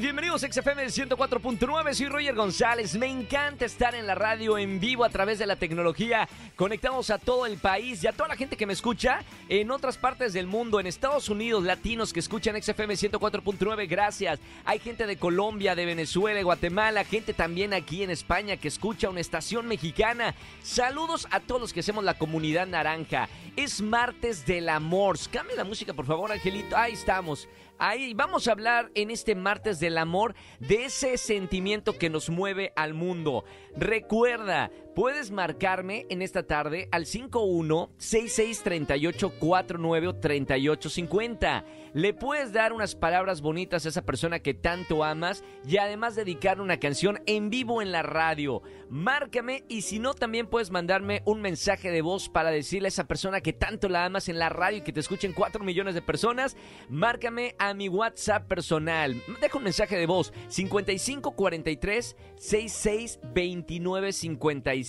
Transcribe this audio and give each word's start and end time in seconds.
Bienvenidos 0.00 0.44
a 0.44 0.52
XFM 0.52 0.86
104.9, 0.86 1.92
soy 1.92 2.06
Roger 2.06 2.34
González, 2.36 2.94
me 2.96 3.08
encanta 3.08 3.64
estar 3.64 3.96
en 3.96 4.06
la 4.06 4.14
radio 4.14 4.56
en 4.56 4.78
vivo 4.78 5.04
a 5.04 5.08
través 5.08 5.40
de 5.40 5.46
la 5.46 5.56
tecnología, 5.56 6.28
conectamos 6.54 7.10
a 7.10 7.18
todo 7.18 7.46
el 7.46 7.58
país 7.58 8.04
y 8.04 8.06
a 8.06 8.12
toda 8.12 8.28
la 8.28 8.36
gente 8.36 8.56
que 8.56 8.64
me 8.64 8.74
escucha 8.74 9.24
en 9.48 9.72
otras 9.72 9.98
partes 9.98 10.32
del 10.32 10.46
mundo, 10.46 10.78
en 10.78 10.86
Estados 10.86 11.28
Unidos, 11.28 11.64
latinos 11.64 12.12
que 12.12 12.20
escuchan 12.20 12.62
XFM 12.62 12.94
104.9, 12.94 13.88
gracias, 13.88 14.38
hay 14.64 14.78
gente 14.78 15.04
de 15.04 15.16
Colombia, 15.16 15.74
de 15.74 15.86
Venezuela, 15.86 16.36
de 16.36 16.44
Guatemala, 16.44 17.02
gente 17.02 17.34
también 17.34 17.74
aquí 17.74 18.04
en 18.04 18.10
España 18.10 18.56
que 18.56 18.68
escucha 18.68 19.10
una 19.10 19.20
estación 19.20 19.66
mexicana, 19.66 20.36
saludos 20.62 21.26
a 21.32 21.40
todos 21.40 21.60
los 21.60 21.72
que 21.72 21.80
hacemos 21.80 22.04
la 22.04 22.14
comunidad 22.14 22.68
naranja, 22.68 23.28
es 23.56 23.80
martes 23.80 24.46
del 24.46 24.68
amor, 24.68 25.18
cambia 25.32 25.56
la 25.56 25.64
música 25.64 25.92
por 25.92 26.06
favor 26.06 26.30
Angelito, 26.30 26.76
ahí 26.76 26.92
estamos. 26.92 27.48
Ahí 27.80 28.12
vamos 28.12 28.48
a 28.48 28.52
hablar 28.52 28.90
en 28.94 29.10
este 29.10 29.36
martes 29.36 29.78
del 29.78 29.98
amor 29.98 30.34
de 30.58 30.86
ese 30.86 31.16
sentimiento 31.16 31.96
que 31.96 32.10
nos 32.10 32.28
mueve 32.28 32.72
al 32.74 32.92
mundo. 32.92 33.44
Recuerda, 33.76 34.70
puedes 34.98 35.30
marcarme 35.30 36.06
en 36.10 36.22
esta 36.22 36.42
tarde 36.42 36.88
al 36.90 37.06
51 37.06 37.92
66 37.98 38.62
38 38.64 39.30
49 39.38 40.14
38 40.14 40.90
50. 40.90 41.64
Le 41.94 42.14
puedes 42.14 42.52
dar 42.52 42.72
unas 42.72 42.96
palabras 42.96 43.40
bonitas 43.40 43.86
a 43.86 43.90
esa 43.90 44.02
persona 44.02 44.40
que 44.40 44.54
tanto 44.54 45.04
amas 45.04 45.44
y 45.64 45.76
además 45.76 46.16
dedicar 46.16 46.60
una 46.60 46.80
canción 46.80 47.20
en 47.26 47.48
vivo 47.48 47.80
en 47.80 47.92
la 47.92 48.02
radio. 48.02 48.60
Márcame 48.90 49.62
y 49.68 49.82
si 49.82 50.00
no 50.00 50.14
también 50.14 50.48
puedes 50.48 50.72
mandarme 50.72 51.22
un 51.26 51.42
mensaje 51.42 51.92
de 51.92 52.02
voz 52.02 52.28
para 52.28 52.50
decirle 52.50 52.88
a 52.88 52.90
esa 52.90 53.06
persona 53.06 53.40
que 53.40 53.52
tanto 53.52 53.88
la 53.88 54.04
amas 54.04 54.28
en 54.28 54.40
la 54.40 54.48
radio 54.48 54.78
y 54.78 54.82
que 54.82 54.92
te 54.92 55.00
escuchen 55.00 55.32
4 55.32 55.62
millones 55.62 55.94
de 55.94 56.02
personas. 56.02 56.56
Márcame 56.88 57.54
a 57.60 57.72
mi 57.72 57.88
WhatsApp 57.88 58.48
personal. 58.48 59.22
Deja 59.40 59.58
un 59.58 59.64
mensaje 59.64 59.96
de 59.96 60.06
voz 60.06 60.32
55 60.48 61.36
43 61.36 62.16
66 62.34 63.20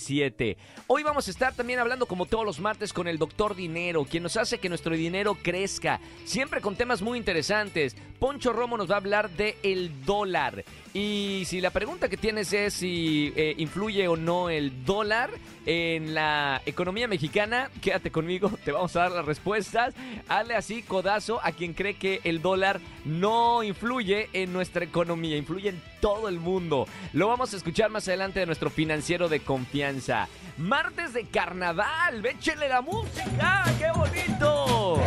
57. 0.00 0.56
Hoy 0.86 1.02
vamos 1.02 1.28
a 1.28 1.30
estar 1.30 1.54
también 1.54 1.78
hablando 1.78 2.06
como 2.06 2.26
todos 2.26 2.44
los 2.44 2.58
martes 2.58 2.92
con 2.92 3.06
el 3.06 3.18
doctor 3.18 3.54
Dinero, 3.54 4.04
quien 4.04 4.22
nos 4.22 4.36
hace 4.36 4.58
que 4.58 4.68
nuestro 4.68 4.96
dinero 4.96 5.36
crezca, 5.40 6.00
siempre 6.24 6.60
con 6.60 6.76
temas 6.76 7.02
muy 7.02 7.18
interesantes. 7.18 7.94
Poncho 8.20 8.52
Romo 8.52 8.76
nos 8.76 8.90
va 8.90 8.94
a 8.94 8.98
hablar 8.98 9.30
de 9.30 9.56
el 9.62 10.04
dólar. 10.04 10.62
Y 10.92 11.44
si 11.46 11.60
la 11.60 11.70
pregunta 11.70 12.10
que 12.10 12.18
tienes 12.18 12.52
es 12.52 12.74
si 12.74 13.32
eh, 13.34 13.54
influye 13.56 14.06
o 14.08 14.16
no 14.16 14.50
el 14.50 14.84
dólar 14.84 15.30
en 15.64 16.14
la 16.14 16.60
economía 16.66 17.08
mexicana, 17.08 17.70
quédate 17.80 18.10
conmigo, 18.10 18.50
te 18.64 18.72
vamos 18.72 18.94
a 18.94 19.00
dar 19.00 19.12
las 19.12 19.24
respuestas. 19.24 19.94
Hazle 20.28 20.54
así 20.54 20.82
codazo 20.82 21.40
a 21.42 21.52
quien 21.52 21.72
cree 21.72 21.94
que 21.94 22.20
el 22.24 22.42
dólar 22.42 22.80
no 23.06 23.62
influye 23.62 24.28
en 24.34 24.52
nuestra 24.52 24.84
economía, 24.84 25.38
influye 25.38 25.70
en 25.70 25.82
todo 26.02 26.28
el 26.28 26.38
mundo. 26.40 26.86
Lo 27.14 27.28
vamos 27.28 27.54
a 27.54 27.56
escuchar 27.56 27.88
más 27.88 28.06
adelante 28.06 28.40
de 28.40 28.46
nuestro 28.46 28.68
financiero 28.68 29.30
de 29.30 29.40
confianza. 29.40 30.28
Martes 30.58 31.14
de 31.14 31.24
carnaval, 31.24 32.20
véchele 32.20 32.68
la 32.68 32.82
música, 32.82 33.64
qué 33.78 33.90
bonito. 33.96 35.00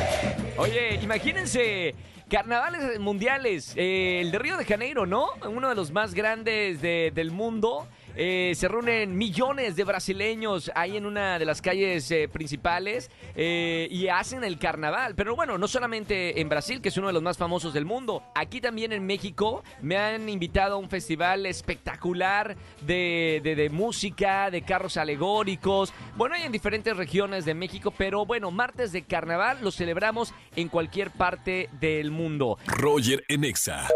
Oye, 0.57 0.99
imagínense 1.03 1.93
Carnavales 2.33 2.99
mundiales, 2.99 3.73
eh, 3.75 4.19
el 4.19 4.31
de 4.31 4.39
Río 4.39 4.57
de 4.57 4.65
Janeiro, 4.65 5.05
¿no? 5.05 5.27
Uno 5.47 5.69
de 5.69 5.75
los 5.75 5.91
más 5.91 6.15
grandes 6.15 6.81
de- 6.81 7.11
del 7.13 7.29
mundo. 7.29 7.87
Eh, 8.15 8.53
se 8.55 8.67
reúnen 8.67 9.17
millones 9.17 9.75
de 9.75 9.83
brasileños 9.83 10.71
ahí 10.75 10.97
en 10.97 11.05
una 11.05 11.39
de 11.39 11.45
las 11.45 11.61
calles 11.61 12.09
eh, 12.11 12.27
principales 12.31 13.09
eh, 13.35 13.87
y 13.89 14.07
hacen 14.07 14.43
el 14.43 14.59
carnaval. 14.59 15.15
Pero 15.15 15.35
bueno, 15.35 15.57
no 15.57 15.67
solamente 15.67 16.39
en 16.39 16.49
Brasil, 16.49 16.81
que 16.81 16.89
es 16.89 16.97
uno 16.97 17.07
de 17.07 17.13
los 17.13 17.23
más 17.23 17.37
famosos 17.37 17.73
del 17.73 17.85
mundo. 17.85 18.23
Aquí 18.35 18.61
también 18.61 18.91
en 18.93 19.05
México 19.05 19.63
me 19.81 19.97
han 19.97 20.29
invitado 20.29 20.75
a 20.75 20.77
un 20.77 20.89
festival 20.89 21.45
espectacular 21.45 22.55
de, 22.81 23.41
de- 23.43 23.55
de 23.55 23.69
música, 23.69 24.49
de 24.51 24.61
carros 24.61 24.97
alegóricos. 24.97 25.93
Bueno, 26.15 26.35
hay 26.35 26.43
en 26.43 26.51
diferentes 26.51 26.95
regiones 26.95 27.45
de 27.45 27.53
México, 27.53 27.91
pero 27.97 28.25
bueno, 28.25 28.51
martes 28.51 28.91
de 28.91 29.03
carnaval 29.03 29.59
lo 29.61 29.71
celebramos 29.71 30.33
en 30.55 30.69
cualquier 30.69 31.11
parte 31.11 31.69
del 31.79 32.11
mundo. 32.11 32.57
Roger 32.67 33.23
en 33.27 33.43
Exa. 33.43 33.87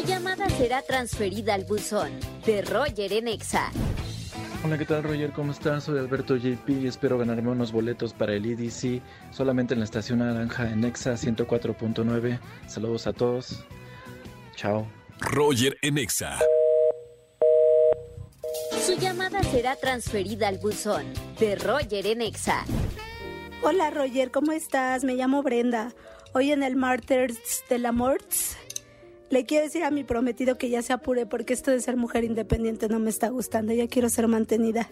Su 0.00 0.06
llamada 0.06 0.48
será 0.48 0.80
transferida 0.80 1.52
al 1.52 1.66
buzón 1.66 2.10
de 2.46 2.62
Roger 2.62 3.12
en 3.12 3.28
Exa. 3.28 3.70
Hola, 4.64 4.78
¿qué 4.78 4.86
tal 4.86 5.02
Roger? 5.02 5.30
¿Cómo 5.32 5.52
estás? 5.52 5.84
Soy 5.84 5.98
Alberto 5.98 6.36
JP 6.36 6.70
y 6.70 6.86
espero 6.86 7.18
ganarme 7.18 7.50
unos 7.50 7.70
boletos 7.70 8.14
para 8.14 8.32
el 8.32 8.46
EDC 8.46 9.02
solamente 9.30 9.74
en 9.74 9.80
la 9.80 9.84
estación 9.84 10.20
naranja 10.20 10.70
en 10.70 10.84
Exa 10.84 11.12
104.9. 11.12 12.40
Saludos 12.66 13.06
a 13.06 13.12
todos. 13.12 13.62
Chao. 14.56 14.86
Roger 15.18 15.76
en 15.82 15.98
Exa. 15.98 16.38
Su 18.82 18.94
llamada 18.94 19.42
será 19.42 19.76
transferida 19.76 20.48
al 20.48 20.56
buzón 20.56 21.04
de 21.38 21.56
Roger 21.56 22.06
en 22.06 22.22
Exa. 22.22 22.64
Hola 23.60 23.90
Roger, 23.90 24.30
¿cómo 24.30 24.52
estás? 24.52 25.04
Me 25.04 25.14
llamo 25.14 25.42
Brenda. 25.42 25.92
Hoy 26.32 26.52
en 26.52 26.62
el 26.62 26.76
Martyrs 26.76 27.64
del 27.68 27.84
Amor 27.84 28.22
le 29.30 29.46
quiero 29.46 29.64
decir 29.64 29.84
a 29.84 29.90
mi 29.90 30.04
prometido 30.04 30.58
que 30.58 30.68
ya 30.68 30.82
se 30.82 30.92
apure 30.92 31.24
porque 31.24 31.54
esto 31.54 31.70
de 31.70 31.80
ser 31.80 31.96
mujer 31.96 32.24
independiente 32.24 32.88
no 32.88 32.98
me 32.98 33.10
está 33.10 33.28
gustando. 33.28 33.72
Ya 33.72 33.88
quiero 33.88 34.10
ser 34.10 34.28
mantenida. 34.28 34.90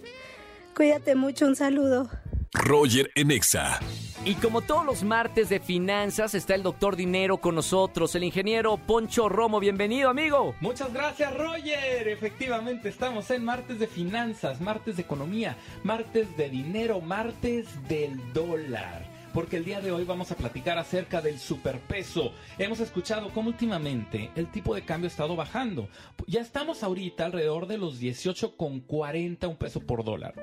Cuídate 0.74 1.14
mucho, 1.16 1.46
un 1.46 1.56
saludo. 1.56 2.08
Roger 2.52 3.10
en 3.14 3.30
Exa. 3.30 3.80
Y 4.24 4.34
como 4.34 4.62
todos 4.62 4.84
los 4.84 5.04
martes 5.04 5.48
de 5.48 5.60
finanzas, 5.60 6.34
está 6.34 6.54
el 6.54 6.62
doctor 6.62 6.96
Dinero 6.96 7.38
con 7.38 7.54
nosotros, 7.54 8.14
el 8.14 8.24
ingeniero 8.24 8.76
Poncho 8.76 9.28
Romo. 9.28 9.60
Bienvenido, 9.60 10.10
amigo. 10.10 10.54
Muchas 10.60 10.92
gracias, 10.92 11.36
Roger. 11.36 12.08
Efectivamente, 12.08 12.88
estamos 12.88 13.30
en 13.30 13.44
martes 13.44 13.78
de 13.78 13.86
finanzas, 13.86 14.60
martes 14.60 14.96
de 14.96 15.02
economía, 15.02 15.56
martes 15.82 16.36
de 16.36 16.48
dinero, 16.48 17.00
martes 17.00 17.66
del 17.88 18.20
dólar. 18.32 19.07
Porque 19.38 19.56
el 19.58 19.64
día 19.64 19.80
de 19.80 19.92
hoy 19.92 20.02
vamos 20.02 20.32
a 20.32 20.36
platicar 20.36 20.78
acerca 20.78 21.22
del 21.22 21.38
superpeso. 21.38 22.32
Hemos 22.58 22.80
escuchado 22.80 23.30
cómo 23.30 23.50
últimamente 23.50 24.32
el 24.34 24.50
tipo 24.50 24.74
de 24.74 24.82
cambio 24.82 25.06
ha 25.06 25.12
estado 25.12 25.36
bajando. 25.36 25.88
Ya 26.26 26.40
estamos 26.40 26.82
ahorita 26.82 27.26
alrededor 27.26 27.68
de 27.68 27.78
los 27.78 28.00
18,40 28.00 29.48
un 29.48 29.54
peso 29.54 29.78
por 29.78 30.02
dólar. 30.02 30.34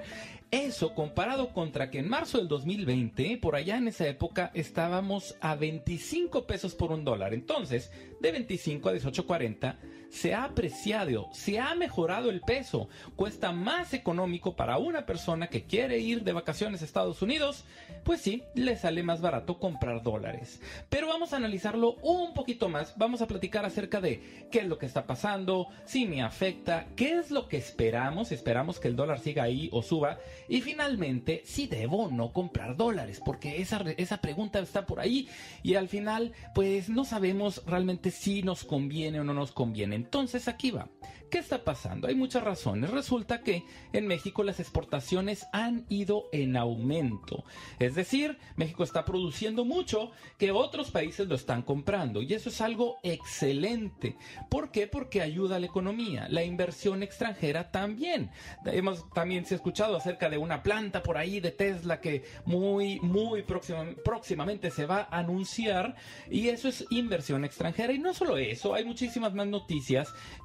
Eso 0.50 0.96
comparado 0.96 1.52
contra 1.52 1.92
que 1.92 2.00
en 2.00 2.08
marzo 2.08 2.38
del 2.38 2.48
2020, 2.48 3.38
por 3.40 3.58
allá 3.58 3.76
en 3.76 3.90
esa 3.90 4.08
época, 4.08 4.52
estábamos 4.54 5.36
a 5.42 5.56
25 5.56 6.48
pesos 6.48 6.74
por 6.74 6.94
un 6.94 7.04
dólar. 7.04 7.34
Entonces, 7.34 7.92
de 8.22 8.32
25 8.32 8.88
a 8.88 8.94
18.40 8.94 9.76
se 10.10 10.34
ha 10.34 10.44
apreciado, 10.44 11.30
se 11.34 11.60
ha 11.60 11.76
mejorado 11.76 12.30
el 12.30 12.42
peso. 12.42 12.90
Cuesta 13.16 13.52
más 13.52 13.94
económico 13.94 14.56
para 14.56 14.78
una 14.78 15.06
persona 15.06 15.48
que 15.48 15.64
quiere 15.64 16.00
ir 16.00 16.24
de 16.24 16.34
vacaciones 16.34 16.82
a 16.82 16.86
Estados 16.86 17.22
Unidos. 17.22 17.64
Pues 18.04 18.22
sí, 18.22 18.44
le 18.54 18.78
sale 18.78 19.04
más 19.04 19.22
barato 19.22 19.60
comprar 19.60 20.04
dólares. 20.04 20.62
Pero 20.90 21.08
vamos 21.08 21.34
a 21.34 21.38
analizarlo 21.38 21.96
un 22.02 22.34
poquito 22.34 22.70
más. 22.70 22.98
Vamos 22.98 23.22
a 23.22 23.28
platicar 23.28 23.66
acerca 23.66 24.02
de 24.02 24.48
qué 24.52 24.60
es 24.60 24.68
lo 24.68 24.78
que 24.78 24.86
está 24.86 25.06
pasando, 25.06 25.68
si 25.86 26.06
me 26.06 26.22
afecta, 26.22 26.88
qué 26.96 27.18
es 27.18 27.32
lo 27.32 27.48
que 27.48 27.58
esperamos. 27.58 28.32
Esperamos 28.32 28.80
que 28.80 28.88
el 28.88 28.96
dólar 28.96 29.20
siga 29.20 29.44
ahí 29.44 29.70
o 29.72 29.82
suba. 29.82 30.20
Y 30.48 30.62
finalmente, 30.62 31.42
si 31.46 31.68
debo 31.68 32.06
o 32.06 32.12
no 32.12 32.32
comprar 32.32 32.76
dólares, 32.78 33.22
porque 33.24 33.62
esa, 33.62 33.82
esa 33.98 34.18
pregunta 34.18 34.60
está 34.60 34.86
por 34.86 35.00
ahí 35.00 35.28
y 35.64 35.76
al 35.76 35.88
final, 35.88 36.34
pues 36.54 36.90
no 36.90 37.06
sabemos 37.06 37.64
realmente 37.66 38.12
si 38.12 38.44
nos 38.44 38.64
conviene 38.64 39.20
o 39.20 39.24
no 39.24 39.34
nos 39.34 39.52
conviene. 39.52 39.95
Entonces 39.96 40.48
aquí 40.48 40.72
va. 40.72 40.90
¿Qué 41.32 41.40
está 41.40 41.64
pasando? 41.64 42.08
Hay 42.08 42.16
muchas 42.16 42.44
razones. 42.44 42.92
Resulta 42.92 43.42
que 43.42 43.64
en 43.94 44.06
México 44.06 44.44
las 44.44 44.60
exportaciones 44.60 45.48
han 45.52 45.86
ido 45.90 46.26
en 46.32 46.56
aumento. 46.56 47.44
Es 47.80 47.96
decir, 47.96 48.38
México 48.56 48.84
está 48.84 49.06
produciendo 49.06 49.66
mucho 49.66 50.12
que 50.38 50.52
otros 50.52 50.92
países 50.92 51.28
lo 51.28 51.36
están 51.36 51.64
comprando. 51.64 52.22
Y 52.22 52.34
eso 52.34 52.50
es 52.50 52.62
algo 52.62 52.98
excelente. 53.04 54.16
¿Por 54.50 54.72
qué? 54.72 54.88
Porque 54.88 55.22
ayuda 55.22 55.56
a 55.56 55.60
la 55.60 55.66
economía. 55.66 56.28
La 56.30 56.44
inversión 56.44 57.02
extranjera 57.02 57.72
también. 57.72 58.30
Hemos 58.66 59.10
también 59.10 59.46
se 59.46 59.56
ha 59.56 59.58
escuchado 59.58 59.98
acerca 59.98 60.30
de 60.30 60.38
una 60.38 60.62
planta 60.62 61.02
por 61.02 61.18
ahí 61.18 61.40
de 61.40 61.52
Tesla 61.52 62.02
que 62.02 62.24
muy, 62.46 63.00
muy 63.00 63.42
próxima- 63.42 63.96
próximamente 64.06 64.70
se 64.70 64.86
va 64.86 65.08
a 65.10 65.20
anunciar. 65.20 65.96
Y 66.30 66.50
eso 66.50 66.68
es 66.70 66.86
inversión 66.92 67.44
extranjera. 67.44 67.94
Y 67.94 68.00
no 68.00 68.14
solo 68.14 68.38
eso, 68.38 68.76
hay 68.76 68.86
muchísimas 68.86 69.34
más 69.34 69.48
noticias 69.48 69.85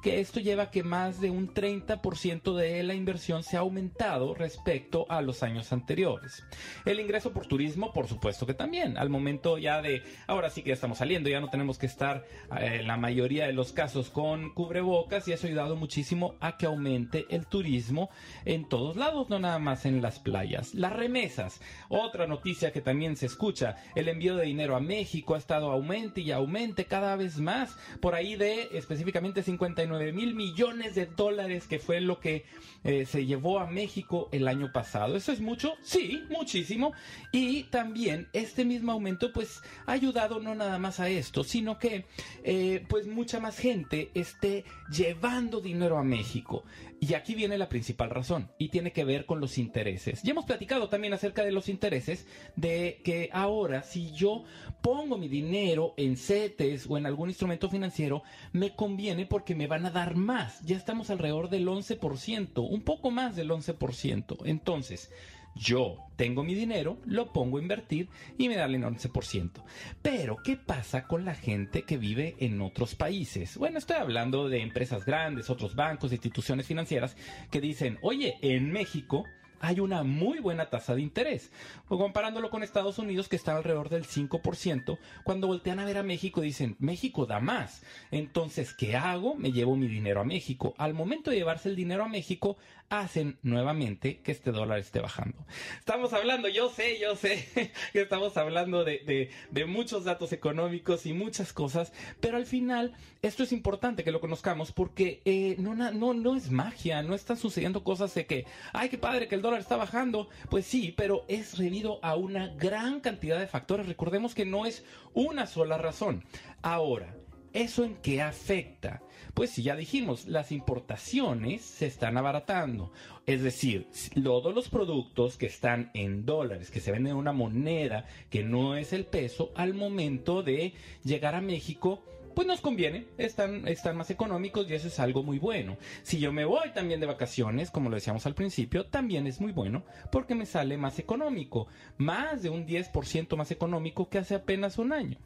que 0.01 0.19
esto 0.19 0.39
lleva 0.39 0.63
a 0.63 0.71
que 0.71 0.83
más 0.83 1.19
de 1.19 1.29
un 1.29 1.53
30% 1.53 2.55
de 2.55 2.83
la 2.83 2.93
inversión 2.93 3.43
se 3.43 3.57
ha 3.57 3.61
aumentado 3.61 4.33
respecto 4.33 5.05
a 5.09 5.21
los 5.21 5.43
años 5.43 5.71
anteriores. 5.73 6.43
El 6.85 6.99
ingreso 6.99 7.31
por 7.33 7.47
turismo, 7.47 7.91
por 7.93 8.07
supuesto 8.07 8.45
que 8.45 8.53
también. 8.53 8.97
Al 8.97 9.09
momento 9.09 9.57
ya 9.57 9.81
de, 9.81 10.03
ahora 10.27 10.49
sí 10.49 10.61
que 10.61 10.69
ya 10.69 10.75
estamos 10.75 10.99
saliendo, 10.99 11.29
ya 11.29 11.39
no 11.39 11.49
tenemos 11.49 11.77
que 11.77 11.85
estar 11.85 12.25
eh, 12.59 12.77
en 12.81 12.87
la 12.87 12.97
mayoría 12.97 13.47
de 13.47 13.53
los 13.53 13.71
casos 13.73 14.09
con 14.09 14.53
cubrebocas 14.53 15.27
y 15.27 15.33
eso 15.33 15.47
ha 15.47 15.49
ayudado 15.49 15.75
muchísimo 15.75 16.35
a 16.39 16.57
que 16.57 16.65
aumente 16.65 17.25
el 17.29 17.47
turismo 17.47 18.09
en 18.45 18.67
todos 18.67 18.95
lados, 18.95 19.29
no 19.29 19.39
nada 19.39 19.59
más 19.59 19.85
en 19.85 20.01
las 20.01 20.19
playas. 20.19 20.73
Las 20.73 20.93
remesas, 20.93 21.61
otra 21.89 22.27
noticia 22.27 22.71
que 22.71 22.81
también 22.81 23.15
se 23.15 23.25
escucha, 23.25 23.77
el 23.95 24.07
envío 24.07 24.35
de 24.35 24.45
dinero 24.45 24.75
a 24.75 24.79
México 24.79 25.35
ha 25.35 25.37
estado 25.37 25.71
aumente 25.71 26.21
y 26.21 26.31
aumente 26.31 26.85
cada 26.85 27.15
vez 27.15 27.39
más, 27.39 27.77
por 28.01 28.15
ahí 28.15 28.35
de 28.35 28.69
específicamente 28.73 29.30
59 29.39 30.11
mil 30.11 30.35
millones 30.35 30.95
de 30.95 31.05
dólares 31.05 31.65
que 31.67 31.79
fue 31.79 32.01
lo 32.01 32.19
que 32.19 32.45
eh, 32.83 33.05
se 33.05 33.25
llevó 33.25 33.59
a 33.59 33.67
México 33.67 34.29
el 34.31 34.47
año 34.47 34.71
pasado. 34.73 35.15
¿Eso 35.15 35.31
es 35.31 35.39
mucho? 35.39 35.75
Sí, 35.81 36.23
muchísimo. 36.29 36.93
Y 37.31 37.63
también 37.63 38.27
este 38.33 38.65
mismo 38.65 38.91
aumento 38.91 39.31
pues 39.31 39.61
ha 39.85 39.93
ayudado 39.93 40.39
no 40.39 40.55
nada 40.55 40.77
más 40.79 40.99
a 40.99 41.09
esto, 41.09 41.43
sino 41.43 41.79
que 41.79 42.05
eh, 42.43 42.83
pues 42.89 43.07
mucha 43.07 43.39
más 43.39 43.57
gente 43.57 44.11
esté 44.13 44.65
llevando 44.91 45.61
dinero 45.61 45.97
a 45.97 46.03
México. 46.03 46.63
Y 46.99 47.15
aquí 47.15 47.33
viene 47.33 47.57
la 47.57 47.67
principal 47.67 48.11
razón 48.11 48.51
y 48.59 48.69
tiene 48.69 48.91
que 48.91 49.05
ver 49.05 49.25
con 49.25 49.39
los 49.39 49.57
intereses. 49.57 50.21
Ya 50.21 50.31
hemos 50.31 50.45
platicado 50.45 50.87
también 50.87 51.13
acerca 51.13 51.43
de 51.43 51.51
los 51.51 51.67
intereses 51.67 52.27
de 52.55 53.01
que 53.03 53.29
ahora 53.33 53.81
si 53.81 54.11
yo 54.11 54.43
pongo 54.83 55.17
mi 55.17 55.27
dinero 55.27 55.95
en 55.97 56.15
CETES 56.15 56.85
o 56.87 56.97
en 56.97 57.05
algún 57.05 57.29
instrumento 57.29 57.69
financiero, 57.69 58.23
me 58.53 58.75
conviene 58.75 59.20
porque 59.25 59.55
me 59.55 59.67
van 59.67 59.85
a 59.85 59.91
dar 59.91 60.15
más. 60.15 60.61
Ya 60.65 60.77
estamos 60.77 61.09
alrededor 61.09 61.49
del 61.49 61.67
11%, 61.67 62.67
un 62.69 62.81
poco 62.81 63.11
más 63.11 63.35
del 63.35 63.49
11%. 63.49 64.37
Entonces, 64.45 65.11
yo 65.55 65.97
tengo 66.15 66.43
mi 66.43 66.53
dinero, 66.53 66.97
lo 67.05 67.33
pongo 67.33 67.57
a 67.57 67.61
invertir 67.61 68.09
y 68.37 68.47
me 68.47 68.55
dan 68.55 68.73
el 68.73 68.83
11%. 68.83 69.63
Pero, 70.01 70.37
¿qué 70.43 70.55
pasa 70.55 71.07
con 71.07 71.25
la 71.25 71.35
gente 71.35 71.83
que 71.83 71.97
vive 71.97 72.35
en 72.39 72.61
otros 72.61 72.95
países? 72.95 73.57
Bueno, 73.57 73.77
estoy 73.77 73.97
hablando 73.97 74.47
de 74.49 74.61
empresas 74.61 75.05
grandes, 75.05 75.49
otros 75.49 75.75
bancos, 75.75 76.11
instituciones 76.11 76.67
financieras 76.67 77.17
que 77.49 77.61
dicen, 77.61 77.97
oye, 78.01 78.35
en 78.41 78.71
México 78.71 79.25
hay 79.61 79.79
una 79.79 80.03
muy 80.03 80.39
buena 80.39 80.69
tasa 80.69 80.95
de 80.95 81.01
interés. 81.01 81.51
O 81.87 81.97
comparándolo 81.97 82.49
con 82.49 82.63
Estados 82.63 82.99
Unidos, 82.99 83.27
que 83.27 83.35
está 83.35 83.55
alrededor 83.55 83.89
del 83.89 84.05
5%, 84.05 84.97
cuando 85.23 85.47
voltean 85.47 85.79
a 85.79 85.85
ver 85.85 85.97
a 85.97 86.03
México 86.03 86.41
dicen, 86.41 86.75
México 86.79 87.25
da 87.25 87.39
más. 87.39 87.83
Entonces, 88.11 88.73
¿qué 88.73 88.95
hago? 88.95 89.35
Me 89.35 89.51
llevo 89.51 89.75
mi 89.75 89.87
dinero 89.87 90.21
a 90.21 90.25
México. 90.25 90.73
Al 90.77 90.93
momento 90.93 91.31
de 91.31 91.37
llevarse 91.37 91.69
el 91.69 91.75
dinero 91.75 92.03
a 92.03 92.09
México, 92.09 92.57
hacen 92.91 93.37
nuevamente 93.41 94.19
que 94.19 94.33
este 94.33 94.51
dólar 94.51 94.79
esté 94.79 94.99
bajando. 94.99 95.37
Estamos 95.79 96.11
hablando, 96.11 96.49
yo 96.49 96.69
sé, 96.69 96.99
yo 96.99 97.15
sé 97.15 97.47
que 97.93 98.01
estamos 98.01 98.35
hablando 98.35 98.83
de, 98.83 99.29
muchos 99.65 100.03
datos 100.03 100.33
económicos 100.33 101.05
y 101.05 101.13
muchas 101.13 101.53
cosas, 101.53 101.93
pero 102.19 102.35
al 102.35 102.45
final 102.45 102.93
esto 103.21 103.43
es 103.43 103.53
importante 103.53 104.03
que 104.03 104.11
lo 104.11 104.19
conozcamos 104.19 104.73
porque 104.73 105.21
eh, 105.23 105.55
no, 105.57 105.73
no, 105.73 106.13
no 106.13 106.35
es 106.35 106.51
magia, 106.51 107.01
no 107.01 107.15
están 107.15 107.37
sucediendo 107.37 107.83
cosas 107.83 108.13
de 108.13 108.25
que, 108.25 108.45
ay, 108.73 108.89
qué 108.89 108.97
padre 108.97 109.29
que 109.29 109.35
el 109.35 109.41
dólar 109.41 109.50
está 109.59 109.75
bajando. 109.75 110.29
Pues 110.49 110.65
sí, 110.65 110.93
pero 110.95 111.25
es 111.27 111.57
debido 111.57 111.99
a 112.03 112.15
una 112.15 112.47
gran 112.55 113.01
cantidad 113.01 113.39
de 113.39 113.47
factores. 113.47 113.87
Recordemos 113.87 114.33
que 114.33 114.45
no 114.45 114.65
es 114.65 114.85
una 115.13 115.47
sola 115.47 115.77
razón. 115.77 116.23
Ahora, 116.61 117.13
¿Eso 117.53 117.83
en 117.83 117.95
qué 117.95 118.21
afecta? 118.21 119.01
Pues 119.33 119.49
si 119.49 119.61
ya 119.61 119.75
dijimos, 119.75 120.25
las 120.25 120.53
importaciones 120.53 121.61
se 121.61 121.85
están 121.85 122.17
abaratando. 122.17 122.93
Es 123.25 123.43
decir, 123.43 123.87
todos 124.23 124.55
los 124.55 124.69
productos 124.69 125.37
que 125.37 125.47
están 125.47 125.91
en 125.93 126.25
dólares, 126.25 126.71
que 126.71 126.79
se 126.79 126.93
venden 126.93 127.11
en 127.11 127.17
una 127.17 127.33
moneda 127.33 128.05
que 128.29 128.43
no 128.43 128.77
es 128.77 128.93
el 128.93 129.05
peso, 129.05 129.51
al 129.55 129.73
momento 129.73 130.43
de 130.43 130.73
llegar 131.03 131.35
a 131.35 131.41
México, 131.41 132.01
pues 132.35 132.47
nos 132.47 132.61
conviene, 132.61 133.05
están, 133.17 133.63
más 133.95 134.09
económicos 134.09 134.69
y 134.69 134.73
eso 134.73 134.87
es 134.87 134.99
algo 134.99 135.23
muy 135.23 135.39
bueno. 135.39 135.77
Si 136.03 136.19
yo 136.19 136.31
me 136.31 136.45
voy 136.45 136.71
también 136.73 136.99
de 136.99 137.05
vacaciones, 137.05 137.71
como 137.71 137.89
lo 137.89 137.95
decíamos 137.95 138.25
al 138.25 138.35
principio, 138.35 138.85
también 138.85 139.27
es 139.27 139.41
muy 139.41 139.51
bueno 139.51 139.83
porque 140.11 140.35
me 140.35 140.45
sale 140.45 140.77
más 140.77 140.99
económico, 140.99 141.67
más 141.97 142.41
de 142.41 142.49
un 142.49 142.65
10% 142.65 143.35
más 143.35 143.51
económico 143.51 144.09
que 144.09 144.19
hace 144.19 144.35
apenas 144.35 144.77
un 144.77 144.93
año. 144.93 145.17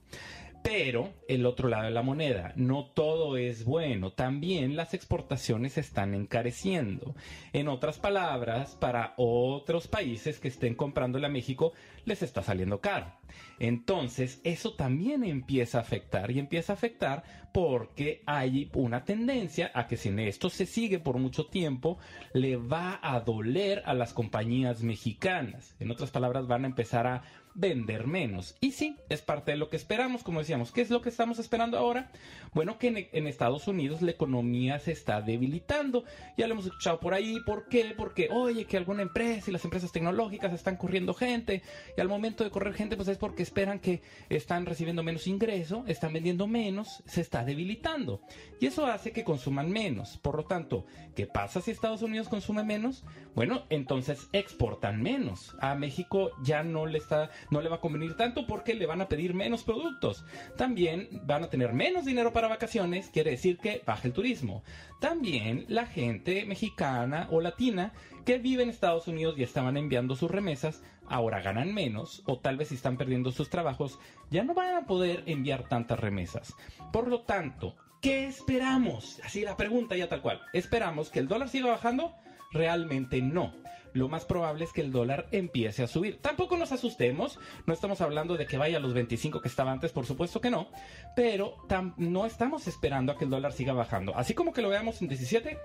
Pero 0.65 1.13
el 1.27 1.45
otro 1.45 1.69
lado 1.69 1.83
de 1.83 1.91
la 1.91 2.01
moneda, 2.01 2.51
no 2.55 2.85
todo 2.85 3.37
es 3.37 3.65
bueno, 3.65 4.13
también 4.13 4.75
las 4.75 4.95
exportaciones 4.95 5.77
están 5.77 6.15
encareciendo. 6.15 7.13
En 7.53 7.67
otras 7.67 7.99
palabras, 7.99 8.73
para 8.73 9.13
otros 9.15 9.87
países 9.87 10.39
que 10.39 10.47
estén 10.47 10.73
comprándole 10.73 11.27
a 11.27 11.29
México, 11.29 11.73
les 12.05 12.23
está 12.23 12.41
saliendo 12.41 12.81
caro. 12.81 13.13
Entonces, 13.59 14.41
eso 14.43 14.73
también 14.73 15.23
empieza 15.23 15.77
a 15.77 15.81
afectar 15.81 16.31
y 16.31 16.39
empieza 16.39 16.73
a 16.73 16.77
afectar 16.77 17.23
porque 17.53 18.23
hay 18.25 18.71
una 18.73 19.05
tendencia 19.05 19.69
a 19.75 19.85
que 19.85 19.97
si 19.97 20.09
esto 20.17 20.49
se 20.49 20.65
sigue 20.65 20.97
por 20.97 21.19
mucho 21.19 21.45
tiempo, 21.45 21.99
le 22.33 22.57
va 22.57 22.99
a 23.03 23.19
doler 23.19 23.83
a 23.85 23.93
las 23.93 24.13
compañías 24.13 24.81
mexicanas. 24.81 25.75
En 25.79 25.91
otras 25.91 26.09
palabras, 26.09 26.47
van 26.47 26.63
a 26.63 26.69
empezar 26.69 27.05
a 27.05 27.23
vender 27.55 28.05
menos. 28.05 28.55
Y 28.59 28.73
sí, 28.73 28.97
es 29.09 29.21
parte 29.21 29.51
de 29.51 29.57
lo 29.57 29.69
que 29.69 29.77
esperamos, 29.77 30.23
como 30.23 30.39
decíamos. 30.39 30.71
¿Qué 30.71 30.81
es 30.81 30.89
lo 30.89 31.01
que 31.01 31.09
estamos 31.09 31.39
esperando 31.39 31.77
ahora? 31.77 32.11
Bueno, 32.53 32.77
que 32.77 33.09
en, 33.11 33.27
Estados 33.27 33.67
Unidos 33.67 34.01
la 34.01 34.11
economía 34.11 34.77
se 34.79 34.91
está 34.91 35.21
debilitando. 35.21 36.03
Ya 36.37 36.47
lo 36.47 36.53
hemos 36.53 36.65
escuchado 36.65 36.99
por 36.99 37.13
ahí. 37.13 37.39
¿Por 37.45 37.67
qué? 37.67 37.93
Porque, 37.97 38.29
oye, 38.31 38.65
que 38.65 38.77
alguna 38.77 39.01
empresa 39.01 39.49
y 39.49 39.53
las 39.53 39.63
empresas 39.65 39.91
tecnológicas 39.91 40.53
están 40.53 40.77
corriendo 40.77 41.13
gente. 41.13 41.63
Y 41.97 42.01
al 42.01 42.09
momento 42.09 42.43
de 42.43 42.51
correr 42.51 42.73
gente, 42.73 42.97
pues 42.97 43.07
es 43.07 43.17
porque 43.17 43.43
esperan 43.43 43.79
que 43.79 44.01
están 44.29 44.65
recibiendo 44.65 45.01
menos 45.01 45.25
ingreso, 45.27 45.83
están 45.87 46.13
vendiendo 46.13 46.47
menos, 46.47 47.01
se 47.05 47.21
está 47.21 47.45
debilitando. 47.45 48.21
Y 48.59 48.67
eso 48.67 48.85
hace 48.85 49.11
que 49.11 49.23
consuman 49.23 49.71
menos. 49.71 50.17
Por 50.17 50.35
lo 50.35 50.43
tanto, 50.43 50.85
¿qué 51.15 51.25
pasa 51.25 51.61
si 51.61 51.71
Estados 51.71 52.01
Unidos 52.01 52.27
consume 52.27 52.63
menos? 52.63 53.03
Bueno, 53.33 53.63
entonces 53.69 54.27
exportan 54.33 55.01
menos. 55.01 55.55
A 55.59 55.75
México 55.75 56.31
ya 56.43 56.63
no 56.63 56.85
le 56.85 56.97
está 56.97 57.31
no 57.49 57.61
le 57.61 57.69
va 57.69 57.77
a 57.77 57.81
convenir 57.81 58.15
tanto 58.15 58.45
porque 58.47 58.73
le 58.73 58.85
van 58.85 59.01
a 59.01 59.07
pedir 59.07 59.33
menos 59.33 59.63
productos. 59.63 60.25
También 60.57 61.21
van 61.23 61.43
a 61.43 61.49
tener 61.49 61.73
menos 61.73 62.05
dinero 62.05 62.33
para 62.33 62.47
vacaciones, 62.47 63.09
quiere 63.09 63.31
decir 63.31 63.57
que 63.57 63.81
baja 63.85 64.07
el 64.07 64.13
turismo. 64.13 64.63
También 64.99 65.65
la 65.67 65.85
gente 65.85 66.45
mexicana 66.45 67.27
o 67.31 67.41
latina 67.41 67.93
que 68.25 68.37
vive 68.37 68.63
en 68.63 68.69
Estados 68.69 69.07
Unidos 69.07 69.35
y 69.37 69.43
estaban 69.43 69.77
enviando 69.77 70.15
sus 70.15 70.31
remesas, 70.31 70.81
ahora 71.07 71.41
ganan 71.41 71.73
menos 71.73 72.23
o 72.25 72.39
tal 72.39 72.57
vez 72.57 72.69
si 72.69 72.75
están 72.75 72.97
perdiendo 72.97 73.31
sus 73.31 73.49
trabajos, 73.49 73.99
ya 74.31 74.43
no 74.43 74.53
van 74.53 74.75
a 74.75 74.87
poder 74.87 75.23
enviar 75.27 75.67
tantas 75.69 75.99
remesas. 75.99 76.55
Por 76.91 77.07
lo 77.07 77.21
tanto, 77.21 77.75
¿qué 78.01 78.25
esperamos? 78.25 79.19
Así 79.23 79.41
la 79.41 79.57
pregunta 79.57 79.95
ya 79.95 80.09
tal 80.09 80.21
cual. 80.21 80.41
¿Esperamos 80.53 81.09
que 81.09 81.19
el 81.19 81.27
dólar 81.27 81.49
siga 81.49 81.67
bajando? 81.67 82.13
Realmente 82.51 83.21
no 83.21 83.64
lo 83.95 84.09
más 84.09 84.25
probable 84.25 84.65
es 84.65 84.73
que 84.73 84.81
el 84.81 84.91
dólar 84.91 85.27
empiece 85.31 85.81
a 85.81 85.87
subir. 85.87 86.19
Tampoco 86.21 86.57
nos 86.57 86.73
asustemos, 86.73 87.39
no 87.65 87.73
estamos 87.73 88.01
hablando 88.01 88.35
de 88.35 88.45
que 88.45 88.57
vaya 88.57 88.77
a 88.77 88.81
los 88.81 88.93
25 88.93 89.41
que 89.41 89.47
estaba 89.47 89.71
antes, 89.71 89.93
por 89.93 90.05
supuesto 90.05 90.41
que 90.41 90.51
no, 90.51 90.67
pero 91.15 91.55
no 91.97 92.25
estamos 92.25 92.67
esperando 92.67 93.13
a 93.13 93.17
que 93.17 93.23
el 93.23 93.31
dólar 93.31 93.53
siga 93.53 93.71
bajando. 93.71 94.15
Así 94.15 94.33
como 94.33 94.51
que 94.51 94.61
lo 94.61 94.69
veamos 94.69 95.01
en 95.01 95.07
17, 95.07 95.59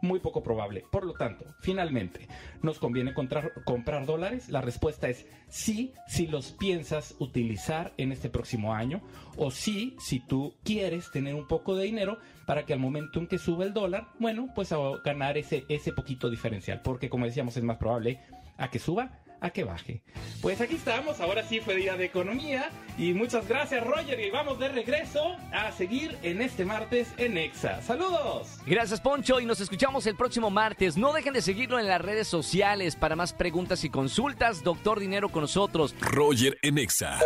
muy 0.00 0.20
poco 0.20 0.44
probable. 0.44 0.84
Por 0.92 1.04
lo 1.04 1.14
tanto, 1.14 1.44
finalmente, 1.60 2.28
¿nos 2.62 2.78
conviene 2.78 3.12
comprar, 3.12 4.06
dólares? 4.06 4.48
La 4.48 4.60
respuesta 4.60 5.08
es 5.08 5.26
sí, 5.48 5.92
si 6.06 6.28
los 6.28 6.52
piensas 6.52 7.16
utilizar 7.18 7.92
en 7.96 8.12
este 8.12 8.30
próximo 8.30 8.74
año, 8.74 9.02
o 9.36 9.50
sí, 9.50 9.96
si 9.98 10.20
tú 10.20 10.54
quieres 10.62 11.10
tener 11.10 11.34
un 11.34 11.48
poco 11.48 11.74
de 11.74 11.84
dinero 11.84 12.18
para 12.46 12.64
que 12.64 12.72
al 12.72 12.78
momento 12.78 13.18
en 13.18 13.26
que 13.26 13.38
sube 13.38 13.64
el 13.64 13.74
dólar, 13.74 14.08
bueno, 14.18 14.48
pues 14.54 14.72
a 14.72 14.78
ganar 15.04 15.36
ese, 15.36 15.64
ese 15.68 15.92
poquito 15.92 16.30
diferencial, 16.30 16.80
porque 16.82 17.10
como 17.10 17.26
decíamos, 17.26 17.56
es 17.56 17.62
más 17.62 17.76
probable 17.76 18.20
a 18.56 18.70
que 18.70 18.78
suba 18.78 19.20
a 19.40 19.50
que 19.50 19.64
baje. 19.64 20.02
Pues 20.40 20.60
aquí 20.60 20.76
estamos, 20.76 21.20
ahora 21.20 21.42
sí 21.46 21.60
fue 21.60 21.76
día 21.76 21.96
de 21.96 22.06
economía 22.06 22.70
y 22.98 23.12
muchas 23.12 23.46
gracias 23.46 23.84
Roger 23.84 24.18
y 24.20 24.30
vamos 24.30 24.58
de 24.58 24.68
regreso 24.68 25.36
a 25.52 25.72
seguir 25.72 26.16
en 26.22 26.40
este 26.40 26.64
martes 26.64 27.08
en 27.18 27.36
Exa. 27.36 27.82
Saludos. 27.82 28.58
Gracias 28.66 29.00
Poncho 29.00 29.40
y 29.40 29.46
nos 29.46 29.60
escuchamos 29.60 30.06
el 30.06 30.16
próximo 30.16 30.50
martes. 30.50 30.96
No 30.96 31.12
dejen 31.12 31.34
de 31.34 31.42
seguirlo 31.42 31.78
en 31.78 31.86
las 31.86 32.00
redes 32.00 32.28
sociales 32.28 32.96
para 32.96 33.16
más 33.16 33.32
preguntas 33.32 33.84
y 33.84 33.90
consultas. 33.90 34.62
Doctor 34.62 35.00
Dinero 35.00 35.28
con 35.28 35.42
nosotros. 35.42 35.94
Roger 36.00 36.58
en 36.62 36.78
Exa. 36.78 37.18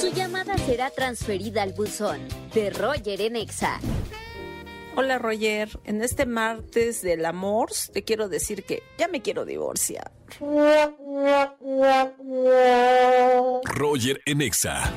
Su 0.00 0.12
llamada 0.12 0.56
será 0.58 0.90
transferida 0.90 1.62
al 1.62 1.72
buzón 1.74 2.20
de 2.54 2.70
Roger 2.70 3.20
en 3.20 3.36
Exa. 3.36 3.80
Hola 4.96 5.18
Roger, 5.18 5.68
en 5.84 6.02
este 6.02 6.26
martes 6.26 7.00
del 7.00 7.24
amor 7.24 7.70
te 7.92 8.02
quiero 8.02 8.28
decir 8.28 8.64
que 8.64 8.82
ya 8.98 9.08
me 9.08 9.22
quiero 9.22 9.44
divorciar. 9.44 10.10
Roger 13.64 14.20
Enexa. 14.26 14.92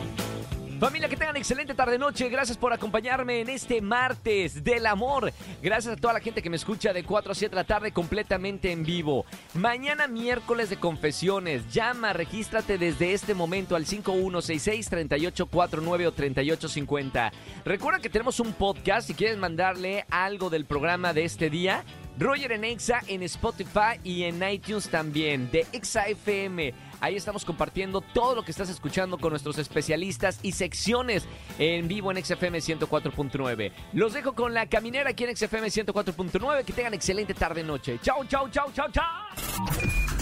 Familia, 0.84 1.08
que 1.08 1.16
tengan 1.16 1.38
excelente 1.38 1.74
tarde-noche. 1.74 2.28
Gracias 2.28 2.58
por 2.58 2.74
acompañarme 2.74 3.40
en 3.40 3.48
este 3.48 3.82
martes 3.82 4.66
del 4.66 4.86
amor. 4.86 5.32
Gracias 5.62 5.94
a 5.94 5.96
toda 5.96 6.13
la 6.13 6.20
gente 6.20 6.42
que 6.42 6.50
me 6.50 6.58
escucha 6.58 6.92
de 6.92 7.06
4 7.06 7.32
a 7.32 7.36
7 7.36 7.52
de 7.52 7.56
la 7.56 7.63
tarde 7.63 7.94
completamente 7.94 8.70
en 8.70 8.84
vivo. 8.84 9.25
Mañana 9.54 10.10
miércoles 10.10 10.70
de 10.70 10.75
confesiones. 10.75 11.72
Llama, 11.72 12.12
regístrate 12.12 12.78
desde 12.78 13.13
este 13.13 13.34
momento 13.34 13.78
al 13.78 13.86
5166-3849 13.86 16.06
o 16.06 16.12
3850. 16.12 17.32
Recuerda 17.63 18.02
que 18.02 18.10
tenemos 18.10 18.42
un 18.42 18.52
podcast 18.52 19.08
si 19.08 19.13
quieres 19.13 19.38
mandarle 19.38 20.06
algo 20.10 20.50
del 20.50 20.66
programa 20.66 21.13
de 21.13 21.24
este 21.24 21.50
día. 21.50 21.86
Roger 22.20 22.52
en 22.52 22.66
Exa 22.66 23.00
en 23.08 23.24
Spotify 23.24 24.02
y 24.04 24.24
en 24.24 24.44
iTunes 24.48 24.90
también, 24.90 25.50
de 25.50 25.66
Exa 25.72 26.08
FM. 26.08 26.74
Ahí 27.03 27.17
estamos 27.17 27.43
compartiendo 27.43 28.00
todo 28.00 28.33
lo 28.33 28.45
que 28.45 28.51
estás 28.51 28.69
escuchando 28.69 29.17
con 29.17 29.31
nuestros 29.31 29.57
especialistas 29.57 30.39
y 30.41 30.53
secciones 30.53 31.25
en 31.60 31.89
vivo 31.89 32.13
en 32.13 32.24
XFM 32.24 32.60
104.9. 32.60 33.74
Los 33.91 34.13
dejo 34.13 34.31
con 34.31 34.53
la 34.53 34.67
caminera 34.67 35.10
aquí 35.10 35.25
en 35.25 35.36
XFM 35.36 35.67
104.9. 35.67 36.63
Que 36.63 36.72
tengan 36.72 36.93
excelente 36.93 37.33
tarde-noche. 37.33 38.00
Chau, 38.01 38.24
chau, 38.24 38.48
chau, 38.50 38.72
chau, 38.72 38.89
chau. 38.89 39.03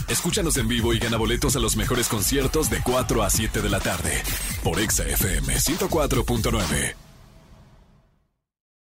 Escúchanos 0.08 0.58
en 0.58 0.68
vivo 0.68 0.92
y 0.92 0.98
gana 0.98 1.18
boletos 1.18 1.56
a 1.56 1.60
los 1.60 1.78
mejores 1.78 2.08
conciertos 2.08 2.72
de 2.72 2.82
4 2.82 3.22
a 3.22 3.30
7 3.30 3.62
de 3.62 3.70
la 3.70 3.80
tarde 3.80 4.24
por 4.64 4.80
XFM 4.80 5.54
104.9. 5.54 7.11